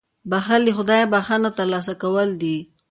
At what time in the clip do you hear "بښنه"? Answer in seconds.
1.13-1.49